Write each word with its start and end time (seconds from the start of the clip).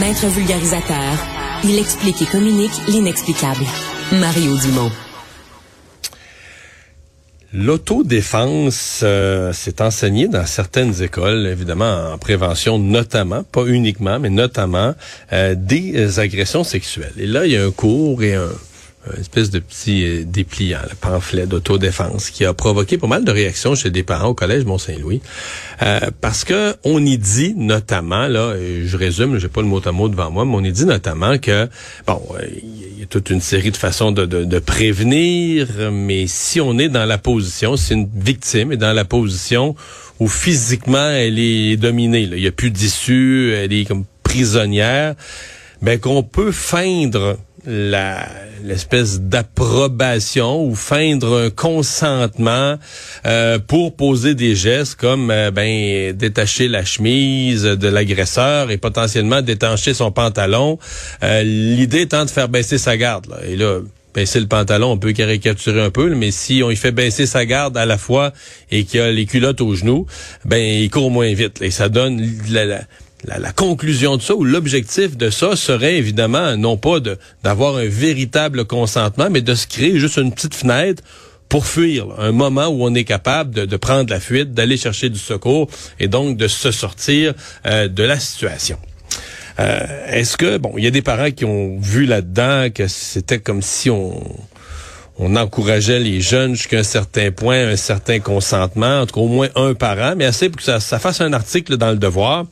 Maître 0.00 0.26
vulgarisateur, 0.26 1.12
il 1.62 1.78
explique 1.78 2.20
et 2.20 2.26
communique 2.26 2.72
l'inexplicable. 2.88 3.64
Mario 4.12 4.56
Dumont. 4.58 4.90
L'autodéfense, 7.52 9.02
euh, 9.04 9.52
c'est 9.52 9.80
enseigné 9.80 10.26
dans 10.26 10.46
certaines 10.46 11.00
écoles, 11.00 11.46
évidemment 11.46 12.12
en 12.12 12.18
prévention 12.18 12.80
notamment, 12.80 13.44
pas 13.44 13.66
uniquement, 13.66 14.18
mais 14.18 14.30
notamment 14.30 14.94
euh, 15.32 15.54
des 15.56 16.18
agressions 16.18 16.64
sexuelles. 16.64 17.14
Et 17.16 17.28
là, 17.28 17.46
il 17.46 17.52
y 17.52 17.56
a 17.56 17.64
un 17.64 17.70
cours 17.70 18.24
et 18.24 18.34
un, 18.34 18.48
une 19.12 19.20
espèce 19.20 19.50
de 19.50 19.58
petit 19.58 20.04
euh, 20.04 20.24
dépliant, 20.24 20.80
le 20.88 20.96
pamphlet 20.96 21.46
d'autodéfense, 21.46 22.30
qui 22.30 22.44
a 22.44 22.54
provoqué 22.54 22.98
pas 22.98 23.06
mal 23.06 23.24
de 23.24 23.30
réactions 23.30 23.74
chez 23.74 23.90
des 23.90 24.02
parents 24.02 24.28
au 24.28 24.34
collège 24.34 24.64
Mont-Saint-Louis, 24.64 25.20
euh, 25.82 26.00
parce 26.20 26.44
que 26.44 26.74
on 26.84 27.04
y 27.04 27.18
dit 27.18 27.54
notamment, 27.56 28.26
là, 28.28 28.54
je 28.84 28.96
résume, 28.96 29.38
j'ai 29.38 29.48
pas 29.48 29.60
le 29.60 29.68
mot 29.68 29.80
à 29.84 29.92
mot 29.92 30.08
devant 30.08 30.30
moi, 30.30 30.44
mais 30.44 30.54
on 30.54 30.64
y 30.64 30.72
dit 30.72 30.86
notamment 30.86 31.38
que, 31.38 31.68
bon, 32.06 32.22
euh, 32.38 32.46
il 32.62 33.00
y 33.00 33.02
a 33.02 33.06
toute 33.06 33.30
une 33.30 33.40
série 33.40 33.70
de 33.70 33.76
façons 33.76 34.12
de, 34.12 34.24
de, 34.24 34.44
de, 34.44 34.58
prévenir, 34.58 35.68
mais 35.92 36.26
si 36.26 36.60
on 36.60 36.78
est 36.78 36.88
dans 36.88 37.04
la 37.04 37.18
position, 37.18 37.76
si 37.76 37.92
une 37.92 38.08
victime 38.14 38.72
est 38.72 38.76
dans 38.76 38.92
la 38.92 39.04
position 39.04 39.74
où 40.20 40.28
physiquement 40.28 41.10
elle 41.10 41.38
est 41.38 41.76
dominée, 41.76 42.22
il 42.22 42.34
n'y 42.34 42.46
a 42.46 42.52
plus 42.52 42.70
d'issue, 42.70 43.52
elle 43.52 43.72
est 43.72 43.84
comme 43.84 44.04
prisonnière, 44.22 45.14
ben 45.82 45.98
qu'on 46.00 46.22
peut 46.22 46.52
feindre 46.52 47.36
la 47.66 48.26
l'espèce 48.64 49.20
d'approbation 49.20 50.64
ou 50.64 50.74
feindre 50.74 51.38
un 51.38 51.50
consentement 51.50 52.78
euh, 53.26 53.58
pour 53.58 53.94
poser 53.94 54.34
des 54.34 54.54
gestes 54.54 54.94
comme 54.96 55.30
euh, 55.30 55.50
ben 55.50 56.16
détacher 56.16 56.68
la 56.68 56.84
chemise 56.84 57.64
de 57.64 57.88
l'agresseur 57.88 58.70
et 58.70 58.78
potentiellement 58.78 59.42
détacher 59.42 59.94
son 59.94 60.10
pantalon. 60.10 60.78
Euh, 61.22 61.42
l'idée 61.42 62.02
étant 62.02 62.24
de 62.24 62.30
faire 62.30 62.48
baisser 62.48 62.78
sa 62.78 62.96
garde. 62.96 63.26
Et 63.46 63.56
là, 63.56 63.80
baisser 64.14 64.40
le 64.40 64.46
pantalon, 64.46 64.92
on 64.92 64.98
peut 64.98 65.12
caricaturer 65.12 65.82
un 65.82 65.90
peu, 65.90 66.14
mais 66.14 66.30
si 66.30 66.62
on 66.62 66.70
y 66.70 66.76
fait 66.76 66.92
baisser 66.92 67.26
sa 67.26 67.44
garde 67.44 67.76
à 67.76 67.84
la 67.84 67.98
fois 67.98 68.32
et 68.70 68.84
qu'il 68.84 69.00
a 69.00 69.10
les 69.10 69.26
culottes 69.26 69.60
aux 69.60 69.74
genoux, 69.74 70.06
ben 70.44 70.58
il 70.58 70.88
court 70.88 71.10
moins 71.10 71.32
vite. 71.34 71.60
Et 71.60 71.70
ça 71.70 71.88
donne 71.88 72.24
la, 72.48 72.82
conclusion 73.56 74.16
de 74.16 74.22
ça 74.22 74.34
ou 74.34 74.44
l'objectif 74.44 75.16
de 75.16 75.30
ça 75.30 75.56
serait 75.56 75.96
évidemment 75.96 76.56
non 76.56 76.76
pas 76.76 76.98
d'avoir 77.42 77.76
un 77.76 77.86
véritable 77.86 78.64
consentement, 78.64 79.28
mais 79.30 79.40
de 79.40 79.54
se 79.54 79.66
créer 79.66 79.98
juste 79.98 80.16
une 80.16 80.32
petite 80.32 80.54
fenêtre 80.54 81.02
pour 81.48 81.66
fuir, 81.66 82.06
un 82.18 82.32
moment 82.32 82.66
où 82.66 82.84
on 82.84 82.94
est 82.94 83.04
capable 83.04 83.66
de, 83.66 83.76
prendre 83.76 84.10
la 84.10 84.18
fuite, 84.18 84.54
d'aller 84.54 84.76
chercher 84.76 85.08
du 85.08 85.18
secours 85.18 85.68
et 86.00 86.08
donc 86.08 86.36
de 86.36 86.48
se 86.48 86.70
sortir 86.70 87.34
euh, 87.66 87.86
de 87.86 88.02
la 88.02 88.18
situation. 88.18 88.78
Euh, 89.60 90.06
est-ce 90.08 90.36
que, 90.36 90.58
bon, 90.58 90.72
il 90.76 90.84
y 90.84 90.86
a 90.86 90.90
des 90.90 91.02
parents 91.02 91.30
qui 91.30 91.44
ont 91.44 91.78
vu 91.78 92.06
là-dedans 92.06 92.70
que 92.74 92.88
c'était 92.88 93.38
comme 93.38 93.62
si 93.62 93.88
on, 93.88 94.20
on 95.18 95.36
encourageait 95.36 96.00
les 96.00 96.20
jeunes 96.20 96.54
jusqu'à 96.54 96.78
un 96.78 96.82
certain 96.82 97.30
point, 97.30 97.68
un 97.68 97.76
certain 97.76 98.18
consentement, 98.18 99.02
en 99.02 99.06
tout 99.06 99.14
cas 99.14 99.20
au 99.20 99.28
moins 99.28 99.48
un 99.54 99.74
parent, 99.74 100.14
mais 100.16 100.24
assez 100.24 100.48
pour 100.48 100.56
que 100.56 100.64
ça 100.64 100.98
fasse 100.98 101.20
un 101.20 101.32
article 101.32 101.76
dans 101.76 101.90
le 101.90 101.98
devoir. 101.98 102.46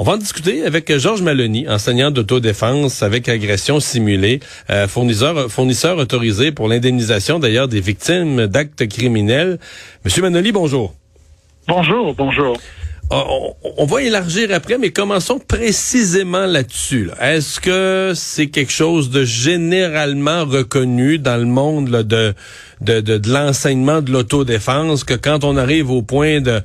On 0.00 0.04
va 0.04 0.12
en 0.12 0.16
discuter 0.16 0.64
avec 0.64 0.96
Georges 0.96 1.22
Maloney, 1.22 1.68
enseignant 1.68 2.12
d'autodéfense 2.12 3.02
avec 3.02 3.28
agression 3.28 3.80
simulée, 3.80 4.38
euh, 4.70 4.86
fournisseur, 4.86 5.50
fournisseur 5.50 5.98
autorisé 5.98 6.52
pour 6.52 6.68
l'indemnisation 6.68 7.40
d'ailleurs 7.40 7.66
des 7.66 7.80
victimes 7.80 8.46
d'actes 8.46 8.86
criminels. 8.86 9.58
Monsieur 10.04 10.22
Maloney, 10.22 10.52
bonjour. 10.52 10.94
Bonjour, 11.66 12.14
bonjour. 12.14 12.56
Ah, 13.10 13.24
on, 13.76 13.86
va 13.86 14.02
élargir 14.02 14.52
après, 14.52 14.78
mais 14.78 14.90
commençons 14.90 15.40
précisément 15.40 16.46
là-dessus. 16.46 17.10
Est-ce 17.20 17.58
que 17.58 18.12
c'est 18.14 18.50
quelque 18.50 18.70
chose 18.70 19.10
de 19.10 19.24
généralement 19.24 20.44
reconnu 20.44 21.18
dans 21.18 21.38
le 21.38 21.46
monde 21.46 21.88
de, 21.88 22.34
de, 22.82 23.00
de, 23.00 23.18
de 23.18 23.32
l'enseignement 23.32 24.00
de 24.00 24.12
l'autodéfense 24.12 25.02
que 25.02 25.14
quand 25.14 25.42
on 25.42 25.56
arrive 25.56 25.90
au 25.90 26.02
point 26.02 26.40
de 26.40 26.62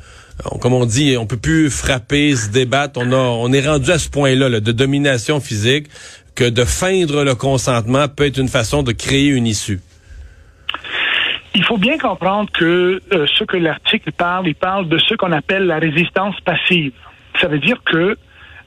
comme 0.60 0.74
on 0.74 0.86
dit, 0.86 1.16
on 1.18 1.26
peut 1.26 1.38
plus 1.38 1.70
frapper, 1.70 2.36
se 2.36 2.50
débattre. 2.50 3.00
On 3.02 3.12
a, 3.12 3.18
on 3.18 3.52
est 3.54 3.66
rendu 3.66 3.92
à 3.92 3.98
ce 3.98 4.10
point-là 4.10 4.60
de 4.60 4.72
domination 4.72 5.40
physique 5.40 5.88
que 6.36 6.50
de 6.50 6.64
feindre 6.66 7.24
le 7.24 7.36
consentement 7.36 8.08
peut 8.08 8.26
être 8.26 8.40
une 8.40 8.50
façon 8.50 8.84
de 8.84 8.92
créer 8.92 9.28
une 9.28 9.48
issue. 9.48 9.80
Il 11.56 11.64
faut 11.64 11.78
bien 11.78 11.98
comprendre 11.98 12.50
que 12.52 13.00
euh, 13.14 13.28
ce 13.38 13.44
que 13.44 13.58
l'article 13.58 14.12
parle, 14.12 14.48
il 14.48 14.56
parle 14.56 14.90
de 14.90 14.98
ce 14.98 15.14
qu'on 15.14 15.32
appelle 15.32 15.68
la 15.68 15.78
résistance 15.78 16.40
passive. 16.42 16.94
Ça 17.40 17.48
veut 17.48 17.60
dire 17.60 17.78
que 17.86 18.18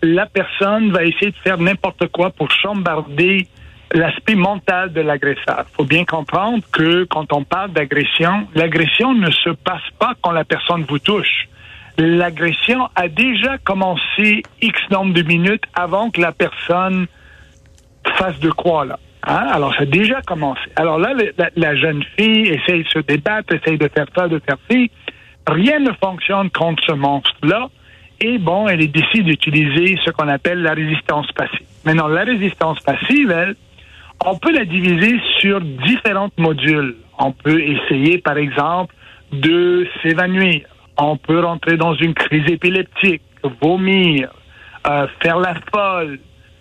la 0.03 0.27
personne 0.27 0.93
va 0.93 1.05
essayer 1.05 1.33
de 1.33 1.37
faire 1.43 1.59
n'importe 1.59 2.07
quoi 2.09 2.31
pour 2.31 2.49
chambarder 2.51 3.49
l'aspect 3.93 4.35
mental 4.37 4.93
de 4.93 5.01
l'agresseur. 5.01 5.65
Il 5.73 5.77
faut 5.77 5.85
bien 5.85 6.05
comprendre 6.05 6.63
que 6.73 7.05
quand 7.05 7.33
on 7.33 7.43
parle 7.43 7.73
d'agression, 7.73 8.47
l'agression 8.55 9.15
ne 9.15 9.31
se 9.31 9.51
passe 9.51 9.89
pas 9.99 10.15
quand 10.23 10.33
la 10.33 10.45
personne 10.45 10.85
vous 10.89 10.99
touche 10.99 11.49
l'agression 11.99 12.89
a 12.95 13.09
déjà 13.09 13.59
commencé 13.59 14.43
X 14.61 14.79
nombre 14.91 15.15
de 15.15 15.23
minutes 15.23 15.65
avant 15.75 16.11
que 16.11 16.21
la 16.21 16.33
personne 16.33 17.07
fasse 18.17 18.39
de 18.41 18.51
quoi, 18.51 18.85
là. 18.85 18.99
Hein? 19.27 19.47
Alors, 19.51 19.75
ça 19.75 19.83
a 19.83 19.87
déjà 19.87 20.21
commencé. 20.23 20.63
Alors 20.77 20.99
là, 20.99 21.13
la, 21.57 21.77
jeune 21.77 22.03
fille 22.17 22.47
essaye 22.49 22.85
de 22.85 22.89
se 22.89 22.99
débattre, 23.01 23.55
essaye 23.55 23.77
de 23.77 23.89
faire 23.89 24.07
ça, 24.15 24.29
de 24.29 24.39
faire 24.39 24.59
ci. 24.71 24.91
Rien 25.49 25.81
ne 25.81 25.91
fonctionne 26.03 26.51
contre 26.51 26.83
ce 26.87 26.93
monstre-là. 26.93 27.69
Et 28.21 28.39
bon, 28.39 28.69
elle 28.69 28.91
décide 28.91 29.25
d'utiliser 29.25 29.99
ce 30.05 30.11
qu'on 30.11 30.29
appelle 30.29 30.63
la 30.63 30.75
résistance 30.75 31.31
passive. 31.33 31.67
Maintenant, 31.85 32.09
la 32.09 32.25
résistance 32.25 32.81
passive, 32.81 33.31
elle, 33.31 33.57
on 34.25 34.39
peut 34.39 34.53
la 34.53 34.65
diviser 34.65 35.21
sur 35.41 35.61
différents 35.61 36.31
modules. 36.39 36.97
On 37.19 37.33
peut 37.33 37.61
essayer, 37.61 38.19
par 38.19 38.39
exemple, 38.39 38.95
de 39.33 39.87
s'évanouir 40.03 40.63
on 40.99 41.17
peut 41.17 41.41
rentrer 41.41 41.77
dans 41.77 41.95
une 41.95 42.15
crise 42.15 42.49
épileptique, 42.51 43.23
vomir, 43.61 44.31
euh, 44.87 45.07
faire 45.23 45.39
la 45.39 45.55
folle. 45.73 46.19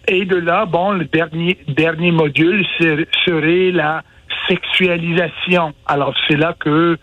Et 0.08 0.26
de 0.26 0.36
là, 0.36 0.66
bon, 0.66 0.92
le 0.92 1.06
dernier, 1.06 1.58
dernier 1.68 2.12
module 2.12 2.66
serait 2.80 3.72
la 3.72 4.04
sexualisation. 4.48 5.74
Alors, 5.88 6.14
c'est 6.28 6.38
là 6.38 6.56
que 6.60 6.98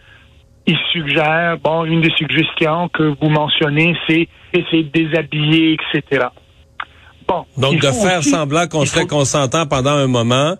il 0.66 0.78
suggère, 0.92 1.58
bon, 1.58 1.84
une 1.84 2.00
des 2.00 2.12
suggestions 2.16 2.88
que 2.88 3.14
vous 3.20 3.28
mentionnez, 3.28 3.96
c'est 4.06 4.28
essayer 4.52 4.84
de 4.84 4.90
déshabiller, 4.90 5.76
etc. 5.92 6.26
Bon. 7.26 7.44
Donc, 7.56 7.80
de 7.80 7.88
faire 7.88 8.22
semblant 8.22 8.68
qu'on 8.68 8.84
serait 8.84 9.06
consentant 9.06 9.66
pendant 9.66 9.92
un 9.92 10.06
moment, 10.06 10.54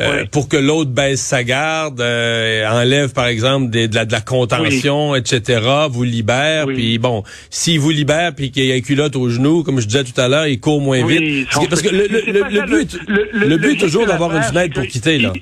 euh, 0.00 0.26
pour 0.30 0.48
que 0.48 0.56
l'autre 0.58 0.90
baisse 0.90 1.22
sa 1.22 1.42
garde, 1.42 2.00
euh, 2.00 2.68
enlève 2.68 3.14
par 3.14 3.26
exemple 3.26 3.70
de, 3.70 3.88
la, 3.94 4.04
de 4.04 4.12
la 4.12 4.20
contention, 4.20 5.14
etc., 5.14 5.86
vous 5.90 6.02
libère, 6.02 6.66
puis 6.66 6.98
bon, 6.98 7.22
s'il 7.48 7.80
vous 7.80 7.90
libère 7.90 8.34
puis 8.34 8.50
qu'il 8.50 8.66
y 8.66 8.72
a 8.72 8.76
une 8.76 8.82
culotte 8.82 9.16
au 9.16 9.30
genou, 9.30 9.62
comme 9.62 9.80
je 9.80 9.86
disais 9.86 10.04
tout 10.04 10.20
à 10.20 10.28
l'heure, 10.28 10.46
il 10.46 10.60
court 10.60 10.80
moins 10.82 11.04
vite. 11.06 11.48
Parce 11.70 11.80
que, 11.80 11.88
le, 11.88 12.06
le, 12.08 12.66
but, 12.66 12.98
le, 13.32 13.56
but 13.56 13.72
est 13.72 13.80
toujours 13.80 14.06
d'avoir 14.06 14.36
une 14.36 14.42
fenêtre 14.42 14.74
pour 14.74 14.86
quitter, 14.86 15.18
là. 15.18 15.32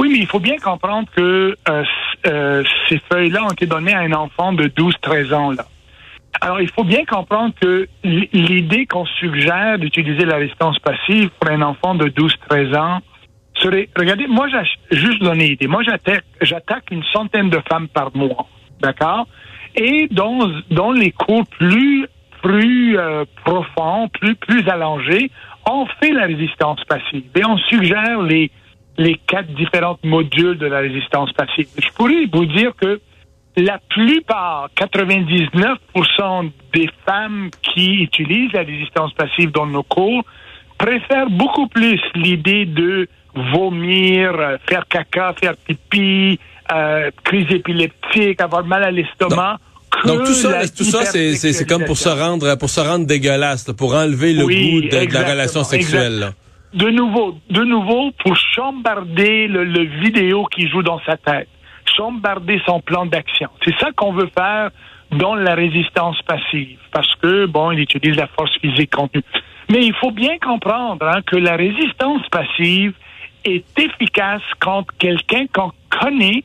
Oui, 0.00 0.08
mais 0.10 0.18
il 0.18 0.26
faut 0.26 0.40
bien 0.40 0.56
comprendre 0.58 1.08
que 1.14 1.56
euh, 1.68 2.64
ces 2.88 3.00
feuilles-là 3.08 3.44
ont 3.44 3.50
été 3.50 3.66
données 3.66 3.94
à 3.94 4.00
un 4.00 4.12
enfant 4.12 4.52
de 4.52 4.66
12-13 4.66 5.32
ans, 5.32 5.52
là. 5.52 5.66
Alors, 6.40 6.60
il 6.60 6.68
faut 6.68 6.82
bien 6.82 7.04
comprendre 7.04 7.54
que 7.60 7.88
l'idée 8.02 8.86
qu'on 8.86 9.06
suggère 9.06 9.78
d'utiliser 9.78 10.24
la 10.24 10.36
résistance 10.36 10.78
passive 10.80 11.30
pour 11.38 11.48
un 11.48 11.62
enfant 11.62 11.94
de 11.94 12.08
12-13 12.08 12.76
ans 12.76 13.00
regardez, 13.96 14.26
moi, 14.26 14.46
juste 14.90 15.22
donné 15.22 15.52
idée. 15.52 15.66
Moi, 15.66 15.82
j'attaque, 15.82 16.24
j'attaque 16.40 16.90
une 16.90 17.04
centaine 17.12 17.50
de 17.50 17.60
femmes 17.68 17.88
par 17.88 18.14
mois. 18.16 18.48
D'accord? 18.80 19.26
Et 19.76 20.08
dans, 20.10 20.50
dans 20.70 20.92
les 20.92 21.10
cours 21.10 21.46
plus, 21.46 22.06
plus 22.42 22.98
euh, 22.98 23.24
profonds, 23.44 24.08
plus, 24.08 24.36
plus 24.36 24.68
allongés, 24.68 25.30
on 25.68 25.86
fait 26.00 26.12
la 26.12 26.26
résistance 26.26 26.82
passive 26.84 27.24
et 27.34 27.44
on 27.44 27.56
suggère 27.56 28.20
les, 28.22 28.50
les 28.98 29.14
quatre 29.26 29.48
différents 29.54 29.98
modules 30.04 30.58
de 30.58 30.66
la 30.66 30.78
résistance 30.78 31.32
passive. 31.32 31.68
Je 31.78 31.88
pourrais 31.96 32.26
vous 32.32 32.44
dire 32.46 32.72
que 32.76 33.00
la 33.56 33.78
plupart, 33.88 34.68
99% 34.76 36.50
des 36.72 36.90
femmes 37.06 37.50
qui 37.62 38.02
utilisent 38.02 38.52
la 38.52 38.62
résistance 38.62 39.12
passive 39.14 39.52
dans 39.52 39.66
nos 39.66 39.84
cours 39.84 40.24
préfèrent 40.76 41.30
beaucoup 41.30 41.68
plus 41.68 42.00
l'idée 42.14 42.66
de 42.66 43.08
vomir, 43.34 44.32
faire 44.68 44.86
caca, 44.88 45.34
faire 45.40 45.54
pipi, 45.56 46.38
euh, 46.72 47.10
crise 47.24 47.46
épileptique, 47.50 48.40
avoir 48.40 48.64
mal 48.64 48.84
à 48.84 48.90
l'estomac. 48.90 49.58
Donc 50.04 50.24
tout 50.24 50.32
ça, 50.32 50.66
tout 50.68 50.84
ça, 50.84 51.04
c'est 51.04 51.34
c'est 51.34 51.52
c'est 51.52 51.66
comme 51.66 51.84
pour 51.84 51.96
se 51.96 52.08
rendre 52.08 52.56
pour 52.58 52.68
se 52.70 52.80
rendre 52.80 53.06
dégueulasse, 53.06 53.66
là, 53.68 53.74
pour 53.74 53.94
enlever 53.94 54.32
le 54.32 54.44
Oui, 54.44 54.70
goût 54.72 54.80
de, 54.88 55.06
de 55.06 55.12
la 55.14 55.22
relation 55.32 55.62
sexuelle. 55.62 56.32
de 56.74 56.90
nouveau, 56.90 57.38
de 57.50 57.62
nouveau, 57.64 58.10
pour 58.24 58.36
chambarder 58.36 59.46
le, 59.46 59.64
le 59.64 59.84
vidéo 60.02 60.46
qui 60.46 60.68
joue 60.68 60.82
dans 60.82 61.00
sa 61.06 61.16
tête, 61.16 61.48
chambarder 61.96 62.60
son 62.66 62.80
plan 62.80 63.06
d'action. 63.06 63.48
C'est 63.64 63.74
ça 63.78 63.90
qu'on 63.94 64.12
veut 64.12 64.28
faire 64.36 64.70
dans 65.12 65.36
la 65.36 65.54
résistance 65.54 66.20
passive, 66.22 66.78
parce 66.90 67.14
que 67.22 67.46
bon, 67.46 67.70
il 67.70 67.78
utilise 67.80 68.16
la 68.16 68.26
force 68.26 68.50
physique 68.60 68.90
contenue. 68.90 69.22
Mais 69.70 69.82
il 69.86 69.94
faut 69.94 70.10
bien 70.10 70.36
comprendre 70.38 71.06
hein, 71.06 71.20
que 71.24 71.36
la 71.36 71.54
résistance 71.56 72.22
passive 72.32 72.92
est 73.44 73.64
efficace 73.78 74.42
contre 74.60 74.94
quelqu'un 74.98 75.46
qu'on 75.52 75.72
connaît 75.90 76.44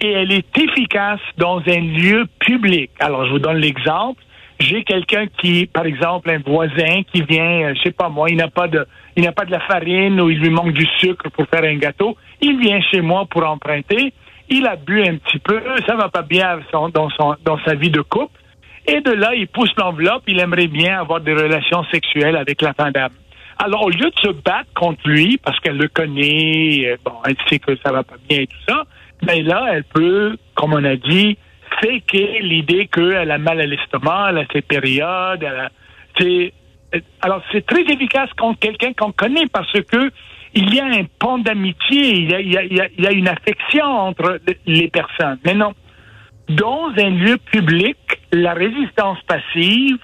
et 0.00 0.10
elle 0.10 0.32
est 0.32 0.58
efficace 0.58 1.20
dans 1.36 1.58
un 1.66 1.80
lieu 1.80 2.26
public. 2.38 2.90
Alors, 3.00 3.26
je 3.26 3.32
vous 3.32 3.38
donne 3.38 3.58
l'exemple. 3.58 4.22
J'ai 4.58 4.84
quelqu'un 4.84 5.26
qui, 5.38 5.66
par 5.66 5.86
exemple, 5.86 6.30
un 6.30 6.38
voisin 6.38 7.02
qui 7.12 7.22
vient, 7.22 7.68
euh, 7.68 7.74
je 7.74 7.82
sais 7.82 7.92
pas 7.92 8.08
moi, 8.08 8.28
il 8.28 8.36
n'a 8.36 8.48
pas 8.48 8.68
de, 8.68 8.86
il 9.16 9.24
n'a 9.24 9.32
pas 9.32 9.46
de 9.46 9.50
la 9.50 9.60
farine 9.60 10.20
ou 10.20 10.28
il 10.28 10.38
lui 10.38 10.50
manque 10.50 10.72
du 10.72 10.86
sucre 10.98 11.30
pour 11.30 11.46
faire 11.46 11.64
un 11.64 11.76
gâteau. 11.76 12.16
Il 12.42 12.58
vient 12.58 12.80
chez 12.82 13.00
moi 13.00 13.24
pour 13.24 13.46
emprunter. 13.46 14.12
Il 14.50 14.66
a 14.66 14.76
bu 14.76 15.02
un 15.02 15.16
petit 15.16 15.38
peu, 15.38 15.62
ça 15.86 15.94
va 15.94 16.08
pas 16.08 16.22
bien 16.22 16.58
dans 16.92 17.08
son, 17.10 17.36
dans 17.44 17.58
sa 17.64 17.74
vie 17.74 17.90
de 17.90 18.02
couple. 18.02 18.38
Et 18.86 19.00
de 19.00 19.12
là, 19.12 19.34
il 19.34 19.46
pousse 19.46 19.70
l'enveloppe, 19.78 20.24
il 20.26 20.40
aimerait 20.40 20.66
bien 20.66 21.00
avoir 21.00 21.20
des 21.20 21.32
relations 21.32 21.84
sexuelles 21.84 22.36
avec 22.36 22.60
la 22.60 22.74
femme. 22.74 22.92
Alors, 23.62 23.82
au 23.82 23.90
lieu 23.90 24.10
de 24.10 24.20
se 24.22 24.32
battre 24.32 24.72
contre 24.74 25.06
lui, 25.06 25.36
parce 25.36 25.60
qu'elle 25.60 25.76
le 25.76 25.88
connaît, 25.88 26.86
euh, 26.86 26.96
bon, 27.04 27.12
elle 27.26 27.36
sait 27.46 27.58
que 27.58 27.76
ça 27.84 27.92
va 27.92 28.02
pas 28.02 28.16
bien 28.26 28.40
et 28.40 28.46
tout 28.46 28.56
ça, 28.66 28.84
mais 29.26 29.42
là, 29.42 29.66
elle 29.70 29.84
peut, 29.84 30.38
comme 30.54 30.72
on 30.72 30.82
a 30.82 30.96
dit, 30.96 31.36
faker 31.78 32.40
l'idée 32.40 32.86
qu'elle 32.86 33.30
a 33.30 33.36
mal 33.36 33.60
à 33.60 33.66
l'estomac, 33.66 34.28
elle 34.30 34.38
a 34.38 34.44
ses 34.50 34.62
périodes, 34.62 35.42
elle 35.42 35.60
a, 35.60 35.70
c'est, 36.18 36.54
euh, 36.94 37.00
alors, 37.20 37.42
c'est 37.52 37.66
très 37.66 37.82
efficace 37.82 38.30
contre 38.38 38.60
quelqu'un 38.60 38.94
qu'on 38.94 39.12
connaît 39.12 39.46
parce 39.52 39.72
que 39.72 40.10
il 40.54 40.74
y 40.74 40.80
a 40.80 40.86
un 40.86 41.04
pont 41.18 41.36
d'amitié, 41.36 42.16
il 42.16 42.30
y 42.30 42.34
a, 42.34 42.40
il 42.40 42.90
il 42.96 43.04
y 43.04 43.06
a 43.06 43.12
une 43.12 43.28
affection 43.28 43.84
entre 43.84 44.40
les 44.66 44.88
personnes. 44.88 45.38
Mais 45.44 45.54
non, 45.54 45.74
dans 46.48 46.90
un 46.96 47.10
lieu 47.10 47.36
public, 47.36 47.98
la 48.32 48.54
résistance 48.54 49.18
passive, 49.28 49.98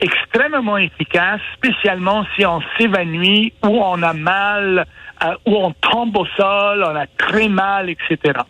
extrêmement 0.00 0.78
efficace, 0.78 1.40
spécialement 1.54 2.24
si 2.34 2.44
on 2.46 2.60
s'évanouit 2.76 3.52
ou 3.64 3.82
on 3.82 4.02
a 4.02 4.12
mal, 4.12 4.86
euh, 5.24 5.34
ou 5.46 5.56
on 5.56 5.72
tombe 5.72 6.16
au 6.16 6.26
sol, 6.36 6.84
on 6.84 6.96
a 6.96 7.06
très 7.06 7.48
mal, 7.48 7.90
etc. 7.90 8.40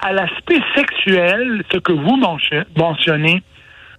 À 0.00 0.12
l'aspect 0.12 0.60
sexuel, 0.74 1.64
ce 1.72 1.78
que 1.78 1.92
vous 1.92 2.16
mention- 2.16 2.64
mentionnez, 2.76 3.42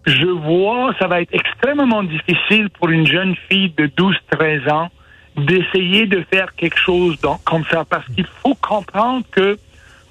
je 0.06 0.26
vois, 0.28 0.94
ça 1.00 1.08
va 1.08 1.22
être 1.22 1.34
extrêmement 1.34 2.04
difficile 2.04 2.70
pour 2.70 2.90
une 2.90 3.06
jeune 3.06 3.36
fille 3.50 3.74
de 3.78 3.88
12-13 3.88 4.70
ans 4.70 4.90
d'essayer 5.36 6.08
de 6.08 6.24
faire 6.32 6.56
quelque 6.56 6.80
chose 6.80 7.20
donc, 7.22 7.44
comme 7.44 7.64
ça, 7.66 7.86
parce 7.88 8.06
qu'il 8.08 8.26
faut 8.42 8.56
comprendre 8.56 9.24
que 9.32 9.58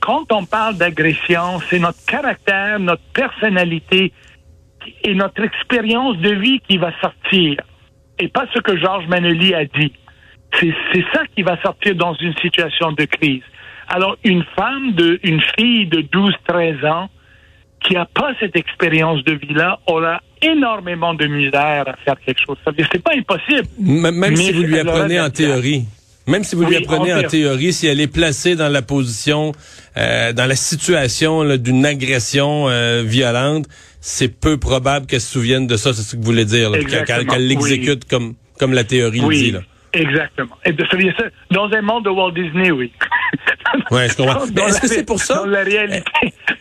quand 0.00 0.30
on 0.32 0.44
parle 0.44 0.76
d'agression, 0.76 1.60
c'est 1.68 1.80
notre 1.80 2.04
caractère, 2.06 2.78
notre 2.78 3.02
personnalité 3.12 4.12
et 5.04 5.14
notre 5.14 5.42
expérience 5.42 6.16
de 6.18 6.34
vie 6.34 6.60
qui 6.68 6.78
va 6.78 6.92
sortir, 7.00 7.56
et 8.18 8.28
pas 8.28 8.46
ce 8.54 8.60
que 8.60 8.76
Georges 8.78 9.06
Manelli 9.08 9.54
a 9.54 9.64
dit. 9.64 9.92
C'est 10.60 11.04
ça 11.12 11.22
qui 11.34 11.42
va 11.42 11.60
sortir 11.60 11.94
dans 11.96 12.14
une 12.14 12.34
situation 12.38 12.92
de 12.92 13.04
crise. 13.04 13.42
Alors, 13.88 14.16
une 14.24 14.42
femme, 14.56 14.92
de, 14.92 15.20
une 15.22 15.40
fille 15.58 15.86
de 15.86 16.00
12-13 16.02 16.86
ans 16.86 17.08
qui 17.84 17.94
n'a 17.94 18.06
pas 18.06 18.32
cette 18.40 18.56
expérience 18.56 19.22
de 19.24 19.34
vie-là 19.34 19.78
aura 19.86 20.20
énormément 20.42 21.14
de 21.14 21.26
misère 21.26 21.84
à 21.88 21.94
faire 22.04 22.16
quelque 22.24 22.40
chose. 22.44 22.56
C'est 22.92 23.02
pas 23.02 23.12
impossible. 23.16 23.68
M- 23.78 24.00
Même 24.02 24.18
Mais 24.30 24.36
si 24.36 24.52
vous 24.52 24.62
lui 24.62 24.78
apprenez 24.78 25.20
en 25.20 25.30
théorie. 25.30 25.84
Même 26.26 26.43
si 26.43 26.56
vous 26.56 26.64
lui 26.64 26.76
apprenez 26.76 27.14
en 27.14 27.23
théorie. 27.23 27.73
si 27.73 27.87
elle 27.87 28.00
est 28.00 28.12
placée 28.12 28.56
dans 28.56 28.69
la 28.69 28.82
position, 28.82 29.52
euh, 29.96 30.32
dans 30.32 30.46
la 30.46 30.56
situation 30.56 31.44
d'une 31.56 31.87
agression 31.87 32.69
euh, 32.69 33.02
violente, 33.05 33.67
c'est 34.00 34.28
peu 34.28 34.56
probable 34.56 35.06
qu'elle 35.06 35.20
se 35.20 35.32
souvienne 35.32 35.67
de 35.67 35.76
ça, 35.76 35.93
c'est 35.93 36.02
ce 36.02 36.12
que 36.12 36.20
vous 36.20 36.26
voulez 36.26 36.44
dire, 36.44 36.73
qu'elle 37.06 37.46
l'exécute 37.46 38.05
comme, 38.08 38.34
comme 38.58 38.73
la 38.73 38.84
théorie 38.84 39.20
le 39.20 39.28
dit. 39.34 39.50
Là. 39.52 39.61
exactement. 39.93 40.56
Et 40.64 40.73
de, 40.73 40.84
dans 41.50 41.70
un 41.73 41.82
monde 41.82 42.05
de 42.05 42.11
Walt 42.11 42.32
Disney, 42.32 42.70
oui. 42.70 42.93
Ouais, 43.90 44.08
je 44.08 44.16
comprends. 44.16 44.44
Est-ce 44.66 44.80
que 44.80 44.88
c'est 44.88 45.04
pour 45.04 45.20
ça? 45.20 45.36
Dans 45.36 45.46
la 45.46 45.62
réalité, 45.62 46.02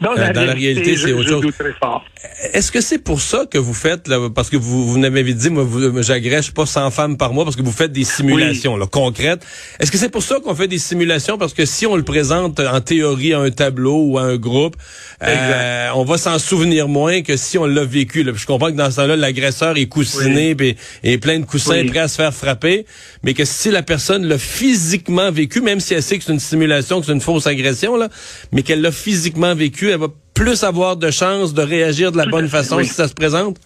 dans 0.02 0.12
Euh, 0.12 0.16
la 0.18 0.34
dans 0.34 0.42
la 0.46 0.54
réalité, 0.54 0.82
réalité, 0.92 0.98
c'est 0.98 1.14
autre 1.14 1.30
chose. 1.30 1.46
fort. 1.80 2.06
Est-ce 2.54 2.72
que 2.72 2.82
c'est 2.82 3.00
pour 3.00 3.22
ça 3.22 3.46
que 3.50 3.58
vous 3.58 3.74
faites, 3.74 4.08
là, 4.08 4.30
parce 4.34 4.50
que 4.50 4.58
vous, 4.58 4.86
vous 4.88 4.98
m'avez 5.00 5.34
dit, 5.34 5.50
moi, 5.50 5.64
vous- 5.64 6.02
j'agrège 6.02 6.52
pas 6.54 6.66
100 6.66 6.92
femmes 6.92 7.18
par 7.18 7.34
mois 7.34 7.44
parce 7.46 7.56
que 7.56 7.62
vous 7.62 7.72
faites 7.72 7.92
des 7.92 8.04
simulations 8.04 8.76
là, 8.78 8.86
concrètes. 8.88 9.46
Est-ce 9.80 9.92
que 9.92 9.98
c'est 9.98 10.10
pour 10.10 10.24
ça 10.24 10.40
qu'on 10.44 10.56
fait 10.56 10.68
des 10.68 10.78
simulations? 10.80 11.38
Parce 11.38 11.54
que 11.54 11.66
si 11.66 11.86
on 11.86 11.96
le 11.96 12.04
présente 12.04 12.60
en 12.60 12.82
théorie 12.82 13.34
à 13.34 13.40
un 13.40 13.52
tableau 13.52 14.04
ou 14.06 14.18
à 14.18 14.24
un 14.24 14.36
groupe, 14.38 14.76
euh, 15.24 15.90
on 15.96 16.04
va 16.04 16.18
s'en 16.18 16.40
souvenir 16.40 16.88
moins 16.88 17.22
que 17.22 17.38
si 17.38 17.58
on 17.58 17.66
l'a 17.66 17.86
vécu. 17.86 18.24
Là. 18.24 18.34
Je 18.36 18.46
comprends 18.46 18.68
que 18.72 18.76
dans 18.78 18.90
ce 18.92 18.98
temps-là, 18.98 19.16
l'agresseur 19.16 19.78
est 19.78 19.86
coussiné 19.88 20.56
puis- 20.56 20.76
et 21.04 21.18
plein 21.18 21.40
de 21.40 21.46
coussins 21.46 21.82
Oui. 21.82 21.86
prêts 21.90 22.00
à 22.00 22.08
se 22.08 22.16
faire 22.18 22.34
frapper, 22.34 22.86
mais 23.24 23.34
que 23.34 23.46
si 23.46 23.72
la 23.72 23.84
personne 23.84 24.26
l'a 24.26 24.38
physiquement 24.38 25.32
vécu, 25.32 25.62
même 25.62 25.80
si 25.80 25.94
elle 25.94 26.04
sait 26.04 26.18
que 26.18 26.24
c'est 26.24 26.34
une 26.34 26.40
simulation, 26.40 26.65
que 26.68 27.06
c'est 27.06 27.14
une 27.14 27.22
fausse 27.22 27.48
agression, 27.48 27.96
là, 27.96 28.10
mais 28.52 28.62
qu'elle 28.62 28.82
l'a 28.82 28.92
physiquement 28.92 29.56
vécu, 29.56 29.90
elle 29.90 30.00
va 30.00 30.08
plus 30.34 30.64
avoir 30.64 30.98
de 30.98 31.12
chances 31.12 31.54
de 31.54 31.62
réagir 31.62 32.12
de 32.12 32.18
la 32.18 32.26
bonne 32.26 32.48
façon 32.48 32.78
oui. 32.78 32.86
si 32.86 32.94
ça 32.94 33.08
se 33.08 33.14
présente? 33.14 33.58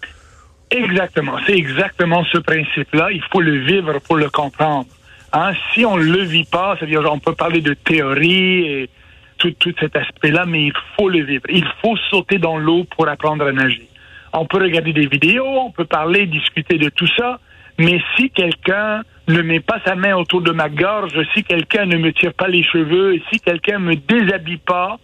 Exactement. 0.72 1.38
C'est 1.48 1.58
exactement 1.58 2.24
ce 2.32 2.38
principe-là. 2.38 3.12
Il 3.12 3.24
faut 3.32 3.42
le 3.42 3.58
vivre 3.66 4.00
pour 4.00 4.18
le 4.18 4.30
comprendre. 4.30 4.88
Hein? 5.34 5.54
Si 5.74 5.86
on 5.86 5.98
le 5.98 6.24
vit 6.24 6.44
pas, 6.44 6.76
c'est-à-dire 6.78 7.02
on 7.12 7.20
peut 7.20 7.34
parler 7.34 7.62
de 7.62 7.74
théorie 7.74 8.66
et 8.68 8.90
tout, 9.40 9.52
tout 9.52 9.74
cet 9.80 9.96
aspect-là, 9.96 10.46
mais 10.46 10.66
il 10.66 10.74
faut 10.96 11.10
le 11.10 11.24
vivre. 11.24 11.44
Il 11.50 11.66
faut 11.82 11.98
sauter 12.12 12.38
dans 12.38 12.58
l'eau 12.58 12.86
pour 12.96 13.08
apprendre 13.08 13.46
à 13.48 13.52
nager. 13.52 13.88
On 14.34 14.46
peut 14.46 14.58
regarder 14.58 14.94
des 14.94 15.08
vidéos, 15.08 15.48
on 15.48 15.72
peut 15.72 15.86
parler, 15.86 16.28
discuter 16.28 16.78
de 16.78 16.90
tout 16.90 17.08
ça, 17.18 17.40
mais 17.80 18.00
si 18.16 18.30
quelqu'un 18.30 19.02
ne 19.30 19.42
met 19.42 19.60
pas 19.60 19.80
sa 19.86 19.96
main 19.96 20.16
autour 20.16 20.42
de 20.42 20.52
ma 20.52 20.70
gorge, 20.70 21.14
si 21.34 21.44
quelqu'un 21.44 21.86
ne 21.86 21.98
me 21.98 22.12
tire 22.12 22.34
pas 22.34 22.48
les 22.48 22.64
cheveux, 22.64 23.16
et 23.16 23.24
si 23.32 23.40
quelqu'un 23.40 23.80
me 23.80 23.96
déshabille 23.96 24.58
pas, 24.58 24.98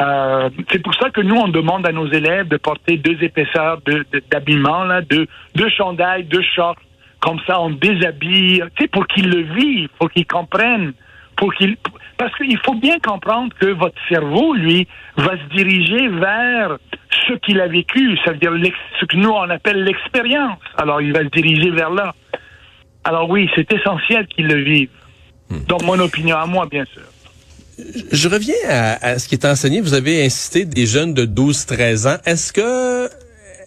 euh, 0.00 0.48
c'est 0.70 0.82
pour 0.82 0.94
ça 0.94 1.10
que 1.10 1.20
nous, 1.20 1.34
on 1.36 1.48
demande 1.48 1.86
à 1.86 1.92
nos 1.92 2.06
élèves 2.10 2.48
de 2.48 2.56
porter 2.56 2.96
deux 2.96 3.22
épaisseurs 3.22 3.80
de- 3.84 4.04
de- 4.12 4.22
d'habillement, 4.30 4.84
là, 4.84 5.02
deux, 5.02 5.26
deux 5.54 5.68
chandails, 5.70 6.24
deux 6.24 6.42
shorts. 6.54 6.76
Comme 7.20 7.38
ça, 7.46 7.60
on 7.60 7.70
déshabille, 7.70 8.62
tu 8.76 8.82
sais, 8.84 8.88
pour 8.88 9.06
qu'ils 9.06 9.28
le 9.28 9.42
vivent, 9.54 9.90
pour 9.98 10.10
qu'ils 10.10 10.26
comprennent, 10.26 10.92
pour 11.36 11.52
qu'ils, 11.54 11.76
parce 12.16 12.34
qu'il 12.36 12.56
faut 12.64 12.74
bien 12.74 12.98
comprendre 12.98 13.52
que 13.60 13.66
votre 13.66 14.00
cerveau, 14.08 14.54
lui, 14.54 14.86
va 15.16 15.32
se 15.36 15.54
diriger 15.54 16.08
vers 16.08 16.78
ce 17.28 17.34
qu'il 17.34 17.60
a 17.60 17.66
vécu, 17.68 18.16
ça 18.24 18.32
veut 18.32 18.38
dire 18.38 18.52
l'ex- 18.52 18.76
ce 19.00 19.04
que 19.04 19.16
nous, 19.18 19.28
on 19.30 19.50
appelle 19.50 19.84
l'expérience. 19.84 20.58
Alors, 20.78 21.02
il 21.02 21.12
va 21.12 21.20
se 21.20 21.28
diriger 21.28 21.70
vers 21.70 21.90
là. 21.90 22.14
Alors 23.04 23.28
oui, 23.30 23.48
c'est 23.54 23.72
essentiel 23.72 24.26
qu'ils 24.26 24.46
le 24.46 24.62
vivent. 24.62 24.88
Donc, 25.68 25.82
mon 25.82 25.98
opinion 25.98 26.36
à 26.36 26.46
moi, 26.46 26.66
bien 26.70 26.84
sûr. 26.92 27.02
Je 28.12 28.28
reviens 28.28 28.54
à, 28.68 29.04
à 29.04 29.18
ce 29.18 29.26
qui 29.26 29.34
est 29.34 29.44
enseigné. 29.44 29.80
Vous 29.80 29.94
avez 29.94 30.24
incité 30.24 30.64
des 30.64 30.86
jeunes 30.86 31.14
de 31.14 31.24
12-13 31.26 32.08
ans. 32.08 32.18
Est-ce 32.26 32.52
que 32.52 33.08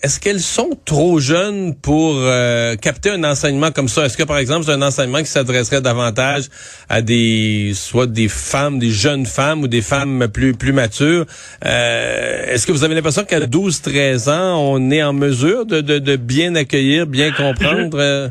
est-ce 0.03 0.19
qu'elles 0.19 0.41
sont 0.41 0.77
trop 0.83 1.17
jeunes 1.21 1.75
pour 1.75 2.15
euh, 2.17 2.75
capter 2.75 3.09
un 3.09 3.23
enseignement 3.23 3.71
comme 3.71 3.87
ça? 3.87 4.05
Est-ce 4.05 4.17
que, 4.17 4.23
par 4.23 4.37
exemple, 4.37 4.65
c'est 4.65 4.73
un 4.73 4.81
enseignement 4.81 5.19
qui 5.19 5.27
s'adresserait 5.27 5.79
davantage 5.79 6.49
à 6.89 7.01
des 7.01 7.71
soit 7.73 8.05
des 8.05 8.27
femmes, 8.27 8.79
des 8.79 8.89
jeunes 8.91 9.25
femmes 9.25 9.61
ou 9.61 9.69
des 9.69 9.81
femmes 9.81 10.27
plus 10.27 10.55
plus 10.55 10.73
matures? 10.73 11.25
Euh, 11.65 12.45
est-ce 12.47 12.67
que 12.67 12.73
vous 12.73 12.83
avez 12.83 12.95
l'impression 12.95 13.23
qu'à 13.23 13.39
12-13 13.39 14.29
ans, 14.29 14.59
on 14.59 14.91
est 14.91 15.01
en 15.01 15.13
mesure 15.13 15.65
de, 15.65 15.79
de, 15.79 15.99
de 15.99 16.15
bien 16.17 16.53
accueillir, 16.55 17.07
bien 17.07 17.31
comprendre? 17.31 17.97
Euh? 17.97 18.27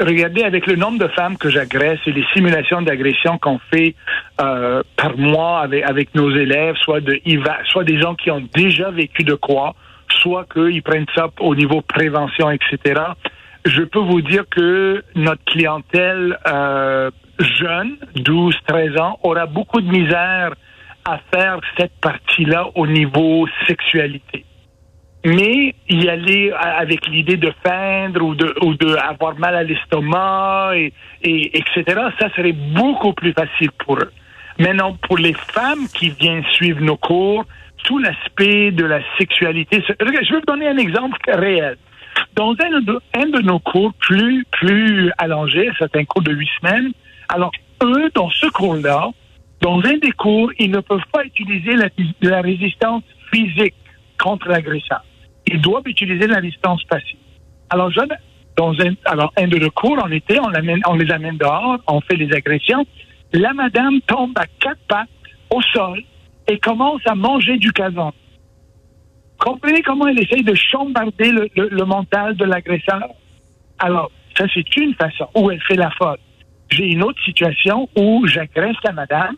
Regardez, 0.00 0.42
avec 0.42 0.66
le 0.66 0.76
nombre 0.76 0.98
de 0.98 1.08
femmes 1.08 1.36
que 1.36 1.48
j'agresse 1.48 1.98
et 2.06 2.12
les 2.12 2.24
simulations 2.34 2.82
d'agression 2.82 3.38
qu'on 3.38 3.58
fait 3.72 3.94
euh, 4.40 4.82
par 4.96 5.16
mois 5.16 5.60
avec, 5.60 5.84
avec 5.84 6.14
nos 6.14 6.30
élèves, 6.30 6.76
soit, 6.76 7.00
de, 7.00 7.20
soit 7.70 7.84
des 7.84 8.00
gens 8.00 8.14
qui 8.14 8.30
ont 8.30 8.42
déjà 8.54 8.90
vécu 8.90 9.22
de 9.24 9.34
quoi, 9.34 9.74
soit 10.08 10.46
qu'ils 10.52 10.82
prennent 10.82 11.06
ça 11.14 11.28
au 11.40 11.54
niveau 11.54 11.80
prévention, 11.82 12.50
etc. 12.50 13.00
Je 13.64 13.82
peux 13.82 14.00
vous 14.00 14.22
dire 14.22 14.44
que 14.50 15.02
notre 15.14 15.44
clientèle 15.44 16.38
euh, 16.46 17.10
jeune, 17.38 17.96
12, 18.16 18.54
13 18.66 18.98
ans, 18.98 19.18
aura 19.22 19.46
beaucoup 19.46 19.80
de 19.80 19.90
misère 19.90 20.54
à 21.04 21.18
faire 21.32 21.60
cette 21.78 21.98
partie-là 22.00 22.68
au 22.74 22.86
niveau 22.86 23.46
sexualité 23.66 24.44
mais 25.24 25.74
y 25.88 26.08
aller 26.08 26.52
avec 26.52 27.06
l'idée 27.06 27.36
de 27.36 27.52
feindre 27.62 28.22
ou 28.22 28.34
de 28.34 28.54
ou 28.62 28.74
de 28.74 28.96
avoir 28.96 29.38
mal 29.38 29.54
à 29.54 29.62
l'estomac 29.62 30.72
et, 30.76 30.92
et 31.22 31.58
etc. 31.58 32.00
Ça 32.18 32.30
serait 32.34 32.52
beaucoup 32.52 33.12
plus 33.12 33.32
facile 33.32 33.70
pour 33.84 33.98
eux. 33.98 34.10
Maintenant, 34.58 34.96
pour 35.08 35.18
les 35.18 35.34
femmes 35.34 35.86
qui 35.94 36.10
viennent 36.10 36.44
suivre 36.52 36.80
nos 36.80 36.96
cours, 36.96 37.44
tout 37.84 37.98
l'aspect 37.98 38.70
de 38.70 38.84
la 38.84 39.00
sexualité. 39.18 39.82
Je 39.88 40.04
vais 40.04 40.38
vous 40.38 40.46
donner 40.46 40.68
un 40.68 40.76
exemple 40.76 41.18
réel. 41.26 41.76
Dans 42.34 42.52
un 42.52 42.80
de, 42.80 43.00
un 43.14 43.26
de 43.26 43.40
nos 43.42 43.58
cours 43.58 43.92
plus 43.94 44.44
plus 44.52 45.10
allongés, 45.18 45.70
c'est 45.78 45.94
un 45.96 46.04
cours 46.04 46.22
de 46.22 46.32
huit 46.32 46.50
semaines. 46.60 46.92
Alors 47.28 47.52
eux, 47.82 48.10
dans 48.14 48.30
ce 48.30 48.46
cours-là, 48.46 49.08
dans 49.60 49.78
un 49.80 49.98
des 49.98 50.12
cours, 50.12 50.50
ils 50.58 50.70
ne 50.70 50.80
peuvent 50.80 51.06
pas 51.12 51.24
utiliser 51.24 51.72
la, 51.72 51.88
la 52.22 52.40
résistance 52.40 53.02
physique 53.32 53.74
contre 54.18 54.48
l'agresseur 54.48 55.02
ils 55.50 55.60
doivent 55.60 55.86
utiliser 55.86 56.26
la 56.26 56.40
distance 56.40 56.82
passive. 56.84 57.18
Alors, 57.70 57.90
je, 57.90 58.00
dans 58.56 58.72
un, 58.80 58.94
alors, 59.04 59.32
un 59.36 59.48
de 59.48 59.58
nos 59.58 59.70
cours, 59.70 59.98
en 60.02 60.10
été, 60.10 60.38
on, 60.40 60.94
les 60.94 61.10
amène 61.10 61.36
dehors, 61.36 61.78
on 61.86 62.00
fait 62.00 62.16
les 62.16 62.32
agressions. 62.34 62.86
La 63.32 63.52
madame 63.52 64.00
tombe 64.06 64.36
à 64.38 64.46
quatre 64.60 64.80
pattes 64.88 65.08
au 65.50 65.60
sol 65.62 66.02
et 66.48 66.58
commence 66.58 67.00
à 67.06 67.14
manger 67.14 67.56
du 67.58 67.72
cason. 67.72 68.12
Comprenez 69.38 69.82
comment 69.82 70.06
elle 70.06 70.22
essaye 70.22 70.42
de 70.42 70.54
chambarder 70.54 71.30
le, 71.30 71.48
le, 71.56 71.84
mental 71.84 72.36
de 72.36 72.44
l'agresseur? 72.44 73.08
Alors, 73.78 74.10
ça, 74.36 74.44
c'est 74.52 74.76
une 74.76 74.94
façon 74.94 75.28
où 75.34 75.50
elle 75.50 75.62
fait 75.62 75.76
la 75.76 75.90
faute. 75.92 76.20
J'ai 76.70 76.86
une 76.86 77.02
autre 77.02 77.20
situation 77.24 77.88
où 77.96 78.26
j'agresse 78.26 78.76
la 78.84 78.92
madame. 78.92 79.36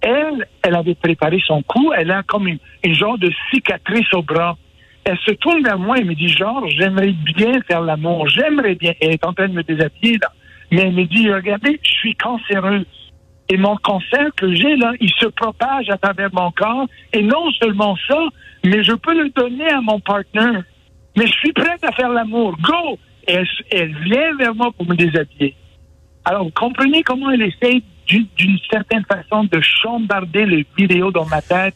Elle, 0.00 0.46
elle 0.62 0.74
avait 0.74 0.94
préparé 0.94 1.40
son 1.46 1.62
coup. 1.62 1.92
Elle 1.92 2.10
a 2.10 2.22
comme 2.22 2.48
une, 2.48 2.58
une 2.82 2.94
genre 2.94 3.18
de 3.18 3.30
cicatrice 3.50 4.12
au 4.14 4.22
bras 4.22 4.56
elle 5.04 5.18
se 5.18 5.32
tourne 5.32 5.62
vers 5.62 5.78
moi 5.78 5.98
et 5.98 6.04
me 6.04 6.14
dit, 6.14 6.28
Georges, 6.28 6.72
j'aimerais 6.78 7.12
bien 7.36 7.60
faire 7.68 7.82
l'amour, 7.82 8.28
j'aimerais 8.28 8.74
bien. 8.74 8.92
Elle 9.00 9.12
est 9.12 9.24
en 9.24 9.32
train 9.32 9.48
de 9.48 9.52
me 9.54 9.62
déshabiller, 9.62 10.18
là. 10.20 10.32
Mais 10.70 10.82
elle 10.82 10.92
me 10.92 11.04
dit, 11.04 11.30
regardez, 11.30 11.78
je 11.82 11.90
suis 11.90 12.14
cancéreuse. 12.16 12.86
Et 13.50 13.58
mon 13.58 13.76
cancer 13.76 14.30
que 14.36 14.52
j'ai, 14.54 14.76
là, 14.76 14.92
il 15.00 15.10
se 15.20 15.26
propage 15.26 15.90
à 15.90 15.98
travers 15.98 16.30
mon 16.32 16.50
corps. 16.50 16.86
Et 17.12 17.22
non 17.22 17.50
seulement 17.62 17.96
ça, 18.08 18.18
mais 18.64 18.82
je 18.82 18.92
peux 18.92 19.14
le 19.14 19.28
donner 19.30 19.68
à 19.68 19.80
mon 19.82 20.00
partenaire. 20.00 20.62
Mais 21.16 21.26
je 21.26 21.32
suis 21.32 21.52
prête 21.52 21.84
à 21.84 21.92
faire 21.92 22.08
l'amour. 22.08 22.56
Go! 22.62 22.98
Et 23.28 23.38
elle, 23.70 23.94
vient 24.04 24.36
vers 24.36 24.54
moi 24.54 24.70
pour 24.72 24.88
me 24.88 24.94
déshabiller. 24.94 25.54
Alors, 26.24 26.44
vous 26.44 26.50
comprenez 26.50 27.02
comment 27.02 27.30
elle 27.30 27.42
essaie 27.42 27.82
d'une 28.06 28.58
certaine 28.70 29.04
façon 29.04 29.44
de 29.44 29.60
chambarder 29.60 30.46
les 30.46 30.66
vidéos 30.76 31.10
dans 31.10 31.26
ma 31.26 31.42
tête? 31.42 31.74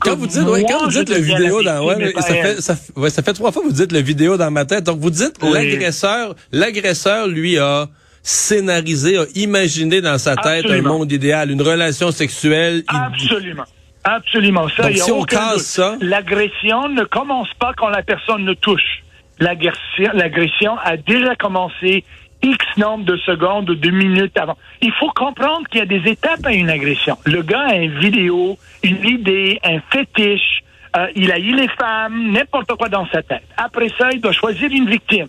Quand 0.00 0.16
vous 0.16 0.26
dites, 0.26 0.42
ouais, 0.42 0.64
quand 0.68 0.84
vous 0.84 0.90
dites 0.90 1.08
le 1.08 1.20
vidéo 1.20 1.62
dans, 1.62 1.84
ouais, 1.84 2.12
ça 2.16 2.34
fait, 2.34 2.60
ça, 2.60 2.76
ouais, 2.96 3.10
ça 3.10 3.22
fait 3.22 3.32
trois 3.32 3.52
fois 3.52 3.62
que 3.62 3.68
vous 3.68 3.74
dites 3.74 3.92
le 3.92 4.00
vidéo 4.00 4.36
dans 4.36 4.50
ma 4.50 4.64
tête. 4.64 4.84
Donc 4.84 4.98
vous 5.00 5.10
dites 5.10 5.42
l'agresseur, 5.42 6.34
l'agresseur 6.52 7.28
lui 7.28 7.58
a 7.58 7.88
scénarisé, 8.22 9.18
a 9.18 9.24
imaginé 9.34 10.00
dans 10.00 10.18
sa 10.18 10.36
tête 10.36 10.66
un 10.66 10.82
monde 10.82 11.10
idéal, 11.10 11.50
une 11.50 11.62
relation 11.62 12.12
sexuelle. 12.12 12.84
Absolument. 12.88 13.64
Absolument. 14.04 14.68
Ça, 14.68 14.84
Donc, 14.84 14.96
si 14.96 15.10
on 15.12 15.22
casse 15.22 15.62
ça. 15.62 15.96
L'agression 16.00 16.88
ne 16.88 17.04
commence 17.04 17.52
pas 17.58 17.72
quand 17.76 17.88
la 17.88 18.02
personne 18.02 18.44
ne 18.44 18.54
touche. 18.54 19.04
L'agression 19.38 20.76
a 20.82 20.96
déjà 20.96 21.34
commencé 21.36 22.04
X 22.42 22.64
nombre 22.76 23.04
de 23.04 23.16
secondes 23.18 23.70
ou 23.70 23.74
de 23.74 23.90
minutes 23.90 24.36
avant. 24.38 24.56
Il 24.80 24.92
faut 24.92 25.10
comprendre 25.14 25.68
qu'il 25.68 25.78
y 25.78 25.82
a 25.82 25.86
des 25.86 26.10
étapes 26.10 26.44
à 26.44 26.52
une 26.52 26.70
agression. 26.70 27.16
Le 27.24 27.42
gars 27.42 27.66
a 27.68 27.76
une 27.76 27.98
vidéo, 27.98 28.58
une 28.82 29.04
idée, 29.04 29.60
un 29.64 29.80
fétiche, 29.90 30.62
euh, 30.96 31.06
il 31.14 31.32
a 31.32 31.38
eu 31.38 31.54
les 31.54 31.68
femmes, 31.68 32.32
n'importe 32.32 32.74
quoi 32.74 32.88
dans 32.88 33.06
sa 33.06 33.22
tête. 33.22 33.44
Après 33.56 33.88
ça, 33.96 34.10
il 34.12 34.20
doit 34.20 34.32
choisir 34.32 34.70
une 34.70 34.88
victime. 34.88 35.28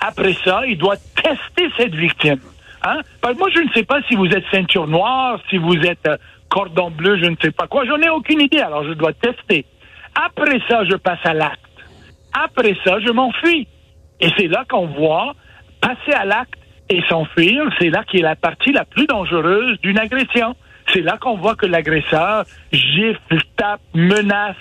Après 0.00 0.34
ça, 0.44 0.62
il 0.66 0.76
doit 0.76 0.96
tester 0.96 1.70
cette 1.76 1.94
victime. 1.94 2.40
Hein? 2.82 3.00
Parce 3.20 3.34
que 3.34 3.38
moi, 3.38 3.48
je 3.54 3.60
ne 3.60 3.70
sais 3.72 3.84
pas 3.84 4.00
si 4.08 4.14
vous 4.14 4.26
êtes 4.26 4.44
ceinture 4.50 4.86
noire, 4.88 5.38
si 5.50 5.56
vous 5.56 5.76
êtes 5.76 6.06
euh, 6.06 6.16
cordon 6.48 6.90
bleu, 6.90 7.18
je 7.22 7.26
ne 7.26 7.36
sais 7.40 7.52
pas 7.52 7.66
quoi. 7.66 7.84
J'en 7.84 7.98
ai 7.98 8.08
aucune 8.08 8.40
idée, 8.40 8.60
alors 8.60 8.84
je 8.84 8.92
dois 8.92 9.12
tester. 9.12 9.64
Après 10.14 10.60
ça, 10.68 10.84
je 10.84 10.96
passe 10.96 11.24
à 11.24 11.32
l'acte. 11.32 11.60
Après 12.32 12.76
ça, 12.84 12.98
je 13.00 13.10
m'enfuis. 13.10 13.68
Et 14.20 14.28
c'est 14.36 14.48
là 14.48 14.64
qu'on 14.68 14.86
voit 14.86 15.34
passer 15.84 16.16
à 16.16 16.24
l'acte 16.24 16.54
et 16.88 17.02
s'enfuir, 17.08 17.62
c'est 17.78 17.90
là 17.90 18.04
qui 18.10 18.18
est 18.18 18.22
la 18.22 18.36
partie 18.36 18.72
la 18.72 18.84
plus 18.84 19.06
dangereuse 19.06 19.78
d'une 19.80 19.98
agression. 19.98 20.54
C'est 20.92 21.00
là 21.00 21.16
qu'on 21.20 21.36
voit 21.36 21.54
que 21.54 21.66
l'agresseur 21.66 22.44
gifle, 22.72 23.38
tape, 23.56 23.80
menace. 23.94 24.56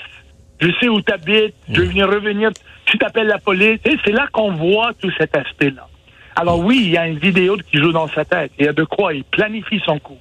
Je 0.59 0.69
sais 0.79 0.87
où 0.87 1.01
tu 1.01 1.11
habites, 1.11 1.55
je 1.69 1.81
vais 1.81 1.87
venir 1.87 2.07
revenir, 2.07 2.51
tu 2.85 2.97
t'appelles 2.97 3.27
la 3.27 3.39
police. 3.39 3.79
Et 3.85 3.97
c'est 4.05 4.11
là 4.11 4.27
qu'on 4.31 4.51
voit 4.51 4.91
tout 5.01 5.11
cet 5.17 5.35
aspect-là. 5.35 5.87
Alors 6.35 6.59
oui, 6.59 6.81
il 6.83 6.89
y 6.91 6.97
a 6.97 7.07
une 7.07 7.19
vidéo 7.19 7.57
qui 7.69 7.77
joue 7.77 7.91
dans 7.91 8.07
sa 8.07 8.25
tête. 8.25 8.51
Il 8.57 8.65
y 8.65 8.69
a 8.69 8.73
de 8.73 8.83
quoi, 8.83 9.13
il 9.13 9.23
planifie 9.25 9.81
son 9.85 9.99
coup. 9.99 10.17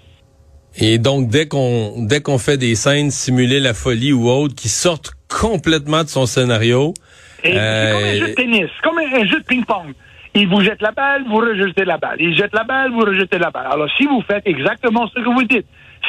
Et 0.76 0.99
donc 0.99 1.28
dès 1.28 1.47
qu'on 1.49 2.06
dès 2.06 2.21
qu'on 2.21 2.38
fait 2.38 2.56
des 2.56 2.75
scènes 2.75 3.11
simuler 3.11 3.61
la 3.61 3.75
folie 3.75 4.12
ou 4.12 4.28
autre 4.28 4.54
qui 4.54 4.68
sortent 4.68 5.12
complètement 5.28 6.02
de 6.02 6.09
son 6.09 6.26
scénario, 6.26 6.94
c'est 7.42 7.50
comme 7.50 7.59
un 7.59 8.14
jeu 8.16 8.28
de 8.28 8.35
tennis, 8.35 8.71
comme 8.82 8.99
un 8.99 9.26
jeu 9.26 9.38
de 9.38 9.44
ping-pong. 9.44 9.94
Il 10.34 10.48
vous 10.48 10.62
jette 10.62 10.80
la 10.80 10.92
balle, 10.92 11.24
vous 11.28 11.36
rejetez 11.36 11.84
la 11.84 11.98
balle. 11.98 12.16
Il 12.20 12.34
jette 12.34 12.54
la 12.54 12.64
balle, 12.64 12.90
vous 12.90 13.00
rejetez 13.00 13.38
la 13.38 13.50
balle. 13.50 13.66
Alors, 13.70 13.88
si 13.98 14.06
vous 14.06 14.22
faites 14.22 14.46
exactement 14.46 15.06
ce 15.08 15.20
que 15.20 15.28
vous 15.28 15.44
dites, 15.44 15.66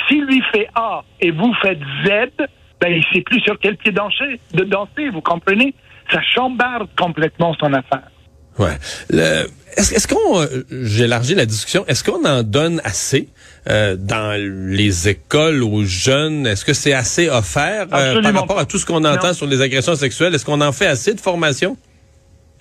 s'il 0.08 0.24
lui 0.26 0.42
fait 0.54 0.68
A 0.76 1.04
et 1.20 1.32
vous 1.32 1.54
faites 1.62 1.80
Z, 2.06 2.30
ben, 2.80 2.90
il 2.90 3.04
sait 3.14 3.22
plus 3.22 3.42
sur 3.42 3.60
quel 3.60 3.76
pied 3.78 3.92
danser, 3.92 4.40
de 4.54 4.64
danser, 4.64 5.10
vous 5.10 5.22
comprenez? 5.22 5.74
Ça 6.12 6.22
chambarde 6.22 6.88
complètement 6.98 7.54
son 7.60 7.74
affaire. 7.74 8.10
Ouais. 8.60 8.78
Est-ce 9.76 9.96
est 9.96 10.08
qu'on, 10.08 10.42
euh, 10.42 10.64
j'ai 10.70 11.06
élargi 11.06 11.34
la 11.34 11.46
discussion, 11.46 11.86
est-ce 11.88 12.04
qu'on 12.04 12.24
en 12.26 12.44
donne 12.44 12.82
assez 12.84 13.30
euh, 13.68 13.96
dans 13.98 14.40
les 14.40 15.10
écoles 15.10 15.64
aux 15.64 15.84
jeunes? 15.84 16.46
Est-ce 16.46 16.64
que 16.64 16.74
c'est 16.74 16.94
assez 16.94 17.30
offert 17.30 17.88
euh, 17.94 18.22
par 18.22 18.34
rapport 18.34 18.60
à 18.60 18.66
tout 18.66 18.78
ce 18.78 18.86
qu'on 18.86 19.04
entend 19.04 19.34
sur 19.34 19.48
les 19.48 19.62
agressions 19.62 19.96
sexuelles? 19.96 20.36
Est-ce 20.36 20.46
qu'on 20.46 20.62
en 20.62 20.72
fait 20.72 20.86
assez 20.86 21.14
de 21.14 21.20
formation? 21.20 21.78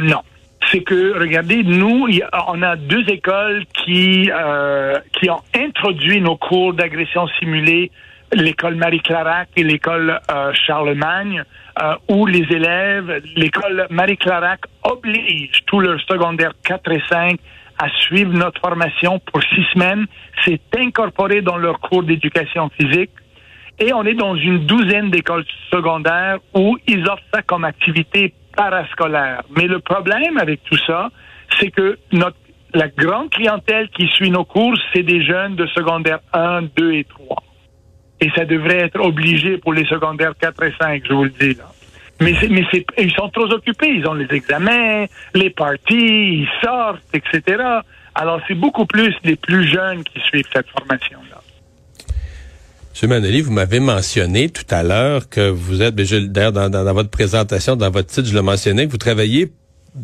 Non 0.00 0.22
c'est 0.70 0.82
que, 0.82 1.18
regardez, 1.18 1.62
nous, 1.62 2.08
on 2.48 2.62
a 2.62 2.76
deux 2.76 3.04
écoles 3.08 3.64
qui, 3.84 4.30
euh, 4.30 4.98
qui 5.12 5.28
ont 5.30 5.40
introduit 5.54 6.20
nos 6.20 6.36
cours 6.36 6.72
d'agression 6.74 7.26
simulée, 7.38 7.90
l'école 8.32 8.76
Marie-Clarac 8.76 9.48
et 9.56 9.64
l'école 9.64 10.18
euh, 10.30 10.52
Charlemagne, 10.66 11.42
euh, 11.82 11.94
où 12.08 12.26
les 12.26 12.46
élèves, 12.50 13.22
l'école 13.36 13.86
Marie-Clarac 13.90 14.60
oblige 14.84 15.64
tout 15.66 15.80
leur 15.80 16.00
secondaire 16.00 16.52
4 16.64 16.92
et 16.92 17.02
5 17.08 17.38
à 17.78 17.88
suivre 18.00 18.32
notre 18.32 18.60
formation 18.60 19.18
pour 19.18 19.42
six 19.42 19.64
semaines. 19.72 20.06
C'est 20.44 20.60
incorporé 20.78 21.42
dans 21.42 21.56
leur 21.56 21.80
cours 21.80 22.02
d'éducation 22.02 22.70
physique. 22.78 23.10
Et 23.78 23.92
on 23.92 24.04
est 24.04 24.14
dans 24.14 24.36
une 24.36 24.66
douzaine 24.66 25.10
d'écoles 25.10 25.44
secondaires 25.70 26.38
où 26.54 26.76
ils 26.86 27.02
offrent 27.08 27.22
ça 27.32 27.42
comme 27.42 27.64
activité 27.64 28.34
parascolaire. 28.56 29.42
Mais 29.56 29.66
le 29.66 29.80
problème 29.80 30.38
avec 30.38 30.62
tout 30.64 30.78
ça, 30.86 31.10
c'est 31.58 31.70
que 31.70 31.98
notre, 32.12 32.36
la 32.74 32.88
grande 32.88 33.30
clientèle 33.30 33.88
qui 33.90 34.06
suit 34.08 34.30
nos 34.30 34.44
cours, 34.44 34.74
c'est 34.92 35.02
des 35.02 35.24
jeunes 35.24 35.56
de 35.56 35.66
secondaire 35.66 36.20
1, 36.32 36.62
2 36.76 36.92
et 36.92 37.04
3. 37.04 37.42
Et 38.20 38.30
ça 38.36 38.44
devrait 38.44 38.78
être 38.78 39.00
obligé 39.00 39.58
pour 39.58 39.72
les 39.72 39.84
secondaires 39.86 40.34
4 40.40 40.62
et 40.62 40.74
5, 40.80 41.02
je 41.06 41.12
vous 41.12 41.24
le 41.24 41.30
dis 41.30 41.54
là. 41.54 41.64
Mais, 42.20 42.34
mais 42.50 42.64
ils 42.98 43.12
sont 43.12 43.28
trop 43.30 43.50
occupés. 43.50 43.88
Ils 43.88 44.06
ont 44.06 44.14
les 44.14 44.32
examens, 44.32 45.06
les 45.34 45.50
parties, 45.50 46.44
ils 46.44 46.48
sortent, 46.62 47.02
etc. 47.12 47.80
Alors 48.14 48.40
c'est 48.46 48.54
beaucoup 48.54 48.86
plus 48.86 49.14
les 49.24 49.36
plus 49.36 49.66
jeunes 49.66 50.04
qui 50.04 50.20
suivent 50.20 50.48
cette 50.52 50.68
formation-là. 50.68 51.41
M. 53.00 53.08
Manoli, 53.08 53.40
vous 53.40 53.52
m'avez 53.52 53.80
mentionné 53.80 54.48
tout 54.48 54.66
à 54.70 54.82
l'heure 54.82 55.28
que 55.28 55.48
vous 55.48 55.82
êtes, 55.82 55.94
d'ailleurs 55.94 56.52
dans, 56.52 56.68
dans, 56.68 56.94
votre 56.94 57.10
présentation, 57.10 57.74
dans 57.76 57.90
votre 57.90 58.08
titre, 58.08 58.28
je 58.28 58.34
le 58.34 58.42
mentionnais, 58.42 58.86
que 58.86 58.92
vous 58.92 58.98
travaillez 58.98 59.52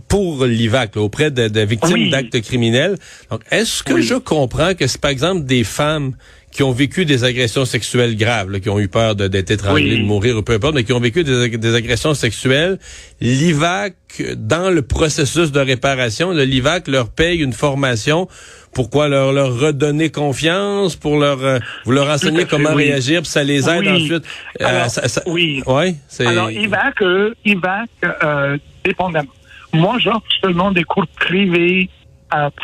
pour 0.08 0.44
l'IVAC, 0.44 0.96
auprès 0.96 1.30
de, 1.30 1.60
victimes 1.60 2.10
d'actes 2.10 2.40
criminels. 2.40 2.96
Donc, 3.30 3.42
est-ce 3.50 3.82
que 3.82 4.00
je 4.00 4.14
comprends 4.14 4.74
que 4.74 4.86
c'est 4.86 5.00
par 5.00 5.10
exemple 5.10 5.44
des 5.44 5.64
femmes 5.64 6.14
qui 6.58 6.64
ont 6.64 6.72
vécu 6.72 7.04
des 7.04 7.22
agressions 7.22 7.64
sexuelles 7.64 8.16
graves, 8.16 8.58
qui 8.58 8.68
ont 8.68 8.80
eu 8.80 8.88
peur 8.88 9.14
d'être 9.14 9.52
étranglées, 9.52 9.98
de 9.98 10.02
mourir 10.02 10.36
ou 10.36 10.42
peu 10.42 10.54
importe, 10.54 10.74
mais 10.74 10.82
qui 10.82 10.92
ont 10.92 10.98
vécu 10.98 11.22
des, 11.22 11.74
agressions 11.76 12.14
sexuelles, 12.14 12.80
l'IVAC, 13.20 13.94
dans 14.34 14.68
le 14.68 14.82
processus 14.82 15.52
de 15.52 15.60
réparation, 15.60 16.32
l'IVAC 16.32 16.88
leur 16.88 17.10
paye 17.10 17.38
une 17.38 17.52
formation 17.52 18.26
pourquoi 18.74 19.06
leur, 19.06 19.32
leur 19.32 19.56
redonner 19.56 20.10
confiance, 20.10 20.96
pour 20.96 21.20
leur 21.20 21.44
euh, 21.44 21.60
vous 21.84 21.92
leur 21.92 22.08
enseigner 22.08 22.44
comment 22.44 22.74
réagir, 22.74 23.22
puis 23.22 23.30
ça 23.30 23.44
les 23.44 23.70
aide 23.70 23.86
ensuite. 23.86 24.24
Euh, 24.60 24.88
oui. 25.26 25.62
Ouais, 25.64 25.94
Alors 26.26 26.50
IVAC, 26.50 27.02
euh, 27.02 27.34
IVAC, 27.44 27.88
euh, 28.02 28.58
dépendamment. 28.84 29.30
Moi, 29.72 29.98
j'offre 30.00 30.26
seulement 30.40 30.72
des 30.72 30.82
cours 30.82 31.06
privés 31.20 31.88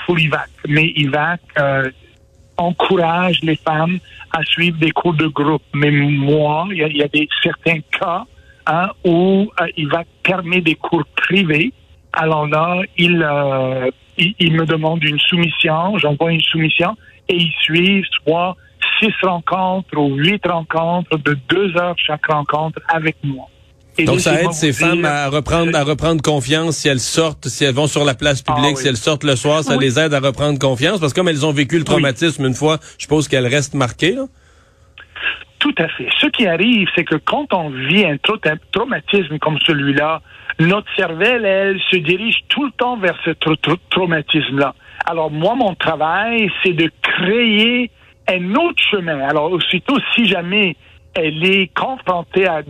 pour 0.04 0.18
IVAC, 0.18 0.50
mais 0.66 0.92
IVAC 0.96 1.40
encourage 2.56 3.40
les 3.42 3.56
femmes 3.56 3.98
à 4.32 4.42
suivre 4.44 4.78
des 4.78 4.90
cours 4.90 5.14
de 5.14 5.26
groupe. 5.26 5.62
Mais 5.72 5.90
moi, 5.90 6.66
il 6.70 6.96
y 6.96 7.02
a, 7.02 7.08
des 7.08 7.28
certains 7.42 7.80
cas 7.98 8.24
hein, 8.66 8.88
où 9.04 9.50
euh, 9.60 9.66
il 9.76 9.88
va 9.88 10.04
permettre 10.22 10.64
des 10.64 10.74
cours 10.74 11.04
privés. 11.16 11.72
Alors 12.12 12.46
là, 12.46 12.80
il, 12.96 13.22
euh, 13.22 13.90
il, 14.16 14.52
me 14.52 14.66
demande 14.66 15.02
une 15.04 15.18
soumission, 15.18 15.98
j'envoie 15.98 16.32
une 16.32 16.40
soumission 16.40 16.96
et 17.28 17.36
ils 17.36 17.52
suivent 17.62 18.04
soit 18.22 18.56
six 19.00 19.12
rencontres 19.22 19.96
ou 19.96 20.14
huit 20.14 20.46
rencontres 20.46 21.18
de 21.18 21.36
deux 21.48 21.76
heures 21.76 21.96
chaque 21.98 22.26
rencontre 22.26 22.80
avec 22.88 23.16
moi. 23.22 23.46
Donc 23.98 24.20
ça 24.20 24.42
aide 24.42 24.52
ces 24.52 24.72
femmes 24.72 25.04
à 25.04 25.28
reprendre 25.28 25.76
à 25.76 25.84
reprendre 25.84 26.20
confiance 26.20 26.78
si 26.78 26.88
elles 26.88 27.00
sortent, 27.00 27.46
si 27.48 27.64
elles 27.64 27.74
vont 27.74 27.86
sur 27.86 28.04
la 28.04 28.14
place 28.14 28.42
publique, 28.42 28.74
ah 28.76 28.80
si 28.80 28.88
elles 28.88 28.96
sortent 28.96 29.24
le 29.24 29.36
soir, 29.36 29.62
ça 29.62 29.76
les 29.76 29.98
aide 29.98 30.14
à 30.14 30.20
reprendre 30.20 30.58
confiance 30.58 30.98
parce 31.00 31.12
que 31.12 31.20
comme 31.20 31.28
elles 31.28 31.46
ont 31.46 31.52
vécu 31.52 31.78
le 31.78 31.84
traumatisme 31.84 32.44
une 32.44 32.54
fois, 32.54 32.78
je 32.98 33.02
suppose 33.02 33.28
qu'elles 33.28 33.46
restent 33.46 33.74
marquées. 33.74 34.16
Tout 35.60 35.74
à 35.78 35.88
fait. 35.88 36.08
Ce 36.20 36.26
qui 36.26 36.46
arrive, 36.46 36.88
c'est 36.94 37.04
que 37.04 37.16
quand 37.16 37.54
on 37.54 37.70
vit 37.70 38.04
un 38.04 38.16
traumatisme 38.72 39.38
comme 39.38 39.58
celui-là, 39.64 40.20
notre 40.58 40.86
cervelle, 40.94 41.44
elle, 41.44 41.80
se 41.90 41.96
dirige 41.96 42.36
tout 42.48 42.64
le 42.64 42.70
temps 42.72 42.96
vers 42.96 43.16
ce 43.24 43.30
traumatisme-là. 43.90 44.74
Alors 45.06 45.30
moi, 45.30 45.54
mon 45.54 45.74
travail, 45.74 46.50
c'est 46.62 46.72
de 46.72 46.90
créer 47.02 47.90
un 48.28 48.54
autre 48.54 48.82
chemin. 48.90 49.20
Alors 49.20 49.50
aussitôt, 49.52 49.96
si 50.14 50.26
jamais 50.26 50.76
elle 51.14 51.44
est 51.44 51.70
confrontée 51.74 52.46
à, 52.46 52.62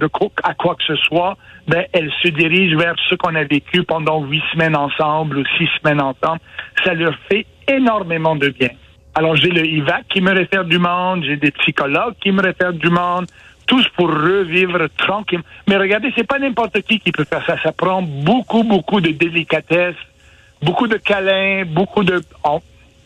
quoi 0.54 0.74
que 0.74 0.84
ce 0.86 0.96
soit, 0.96 1.36
ben, 1.66 1.84
elle 1.92 2.10
se 2.22 2.28
dirige 2.28 2.76
vers 2.76 2.94
ce 3.08 3.14
qu'on 3.14 3.34
a 3.34 3.44
vécu 3.44 3.82
pendant 3.84 4.22
huit 4.22 4.42
semaines 4.52 4.76
ensemble 4.76 5.38
ou 5.38 5.44
six 5.58 5.68
semaines 5.80 6.00
ensemble. 6.00 6.40
Ça 6.84 6.94
leur 6.94 7.14
fait 7.30 7.46
énormément 7.68 8.36
de 8.36 8.48
bien. 8.48 8.70
Alors, 9.14 9.36
j'ai 9.36 9.48
le 9.48 9.64
IVAC 9.64 10.08
qui 10.08 10.20
me 10.20 10.32
réfère 10.32 10.64
du 10.64 10.78
monde, 10.78 11.24
j'ai 11.24 11.36
des 11.36 11.52
psychologues 11.52 12.14
qui 12.20 12.32
me 12.32 12.42
réfèrent 12.42 12.72
du 12.72 12.90
monde, 12.90 13.26
tous 13.66 13.86
pour 13.96 14.08
revivre 14.08 14.88
tranquille. 14.96 15.42
Mais 15.68 15.76
regardez, 15.76 16.12
c'est 16.16 16.26
pas 16.26 16.38
n'importe 16.38 16.80
qui 16.82 16.98
qui 16.98 17.12
peut 17.12 17.24
faire 17.24 17.44
ça. 17.46 17.56
Ça 17.62 17.72
prend 17.72 18.02
beaucoup, 18.02 18.64
beaucoup 18.64 19.00
de 19.00 19.10
délicatesse, 19.10 19.94
beaucoup 20.60 20.88
de 20.88 20.96
câlins, 20.96 21.64
beaucoup 21.64 22.04
de 22.04 22.20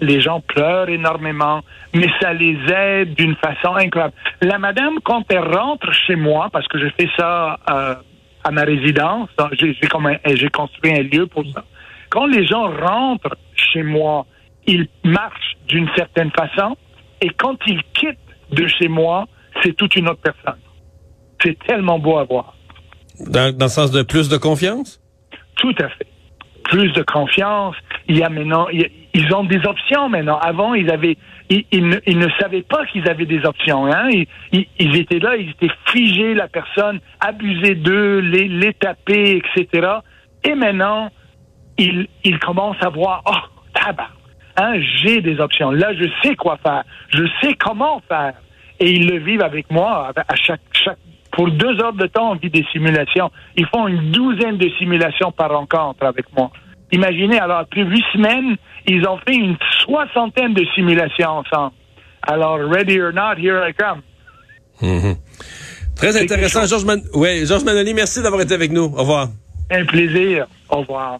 les 0.01 0.21
gens 0.21 0.41
pleurent 0.41 0.89
énormément, 0.89 1.63
mais 1.95 2.09
ça 2.21 2.33
les 2.33 2.57
aide 2.73 3.15
d'une 3.15 3.37
façon 3.37 3.75
incroyable. 3.75 4.15
La 4.41 4.59
madame, 4.59 4.99
quand 5.05 5.25
elle 5.31 5.57
rentre 5.57 5.93
chez 5.93 6.17
moi, 6.17 6.49
parce 6.53 6.67
que 6.69 6.79
je 6.79 6.87
fais 6.99 7.09
ça 7.17 7.59
euh, 7.71 7.95
à 8.45 8.51
ma 8.51 8.63
résidence, 8.63 9.29
j'ai 9.53 10.49
construit 10.51 10.93
un 10.93 11.03
lieu 11.03 11.27
pour 11.27 11.45
ça. 11.53 11.65
Quand 12.11 12.27
les 12.27 12.47
gens 12.47 12.71
rentrent 12.71 13.37
chez 13.55 13.83
moi, 13.83 14.27
ils 14.67 14.87
marchent 15.05 15.57
d'une 15.67 15.89
certaine 15.97 16.31
façon, 16.31 16.77
et 17.21 17.31
quand 17.31 17.57
ils 17.67 17.83
quittent 17.95 18.19
de 18.53 18.67
chez 18.67 18.89
moi, 18.89 19.27
c'est 19.63 19.75
toute 19.75 19.97
une 19.97 20.09
autre 20.09 20.21
personne. 20.23 20.61
C'est 21.43 21.59
tellement 21.67 21.99
beau 21.99 22.19
à 22.19 22.25
voir. 22.25 22.55
Dans, 23.21 23.55
dans 23.57 23.67
le 23.67 23.71
sens 23.71 23.91
de 23.91 24.03
plus 24.03 24.29
de 24.29 24.37
confiance? 24.37 25.01
Tout 25.57 25.75
à 25.81 25.89
fait. 25.89 26.07
Plus 26.65 26.93
de 26.93 27.03
confiance. 27.03 27.75
Il 28.07 28.19
y 28.19 28.23
a 28.23 28.29
maintenant, 28.29 28.69
ils 29.19 29.35
ont 29.35 29.43
des 29.43 29.67
options 29.67 30.09
maintenant. 30.09 30.39
Avant, 30.39 30.75
ils 30.75 30.91
avaient, 30.93 31.17
ils, 31.51 31.89
ne, 31.89 32.29
savaient 32.41 32.63
pas 32.63 32.87
qu'ils 32.87 33.09
avaient 33.11 33.27
des 33.27 33.45
options. 33.45 33.87
Hein? 33.87 34.09
Ils, 34.53 34.97
étaient 34.97 35.19
là, 35.19 35.37
ils 35.37 35.51
étaient 35.51 35.75
figés, 35.87 36.35
la 36.35 36.47
personne, 36.47 37.01
abusés 37.19 37.75
d'eux, 37.75 38.21
les, 38.21 38.47
les 38.47 38.75
taper, 38.75 39.43
etc. 39.43 39.89
Et 40.45 40.55
maintenant, 40.55 41.11
ils, 41.79 42.07
ils 42.23 42.39
commencent 42.39 42.81
à 42.81 42.91
voir, 42.91 43.23
oh, 43.27 43.71
tabac, 43.75 44.11
hein, 44.57 44.75
j'ai 45.03 45.21
des 45.21 45.41
options. 45.41 45.73
Là, 45.73 45.93
je 45.95 46.05
sais 46.23 46.37
quoi 46.37 46.57
faire. 46.59 46.85
Je 47.09 47.25
sais 47.43 47.55
comment 47.55 48.01
faire. 48.09 48.35
Et 48.79 48.93
ils 48.93 49.09
le 49.09 49.19
vivent 49.19 49.43
avec 49.43 49.69
moi 49.69 50.13
à 50.17 50.35
chaque, 50.37 50.61
chaque 50.73 50.99
pour 51.33 51.51
deux 51.51 51.81
heures 51.83 51.93
de 51.93 52.07
temps, 52.07 52.33
on 52.33 52.35
vit 52.37 52.51
des 52.51 52.65
simulations. 52.73 53.31
Ils 53.57 53.67
font 53.67 53.87
une 53.89 54.13
douzaine 54.13 54.59
de 54.59 54.69
simulations 54.79 55.33
par 55.33 55.51
rencontre 55.51 56.05
avec 56.05 56.27
moi. 56.37 56.51
Imaginez, 56.93 57.39
alors, 57.39 57.59
après 57.59 57.83
huit 57.83 58.05
semaines, 58.13 58.57
ils 58.87 59.07
ont 59.07 59.19
fait 59.19 59.35
une 59.35 59.57
soixantaine 59.85 60.55
de 60.55 60.65
simulations 60.75 61.31
ensemble. 61.31 61.73
Alors, 62.23 62.59
ready 62.59 63.01
or 63.01 63.13
not, 63.13 63.37
here 63.39 63.63
I 63.67 63.73
come. 63.73 64.03
Mhm. 64.81 65.17
Très 65.97 66.17
intéressant. 66.17 66.67
Georges 66.67 66.85
Man... 66.85 67.03
ouais, 67.15 67.45
Georges 67.45 67.65
Manoli, 67.65 67.93
merci 67.93 68.23
d'avoir 68.23 68.41
été 68.41 68.55
avec 68.55 68.71
nous. 68.71 68.85
Au 68.85 69.01
revoir. 69.01 69.29
Un 69.71 69.85
plaisir. 69.85 70.47
Au 70.71 70.79
revoir. 70.79 71.19